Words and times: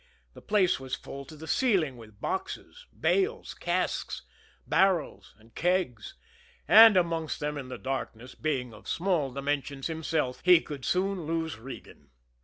The 0.33 0.41
place 0.41 0.79
was 0.79 0.95
full 0.95 1.25
to 1.25 1.35
the 1.35 1.45
ceiling 1.47 1.95
with 1.95 2.19
boxes, 2.19 2.87
bales, 2.99 3.53
casks, 3.53 4.23
barrels 4.65 5.35
and 5.37 5.53
kegs, 5.53 6.15
and 6.67 6.97
amongst 6.97 7.39
them 7.39 7.55
in 7.55 7.69
the 7.69 7.77
darkness, 7.77 8.33
being 8.33 8.73
of 8.73 8.87
small 8.87 9.31
dimensions 9.31 9.85
himself, 9.85 10.41
he 10.43 10.59
could 10.59 10.85
soon 10.85 11.27
lose 11.27 11.59
Regan. 11.59 12.09